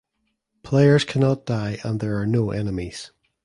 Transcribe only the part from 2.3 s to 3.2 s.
enemies.